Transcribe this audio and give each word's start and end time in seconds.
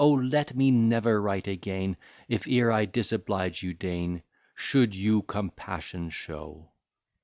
let 0.03 0.55
me 0.55 0.71
never 0.71 1.21
write 1.21 1.47
again, 1.47 1.95
If 2.27 2.47
e'er 2.47 2.71
I 2.71 2.87
disoblige 2.87 3.61
you, 3.61 3.75
Dean, 3.75 4.23
Should 4.55 4.95
you 4.95 5.21
compassion 5.21 6.09
show. 6.09 6.71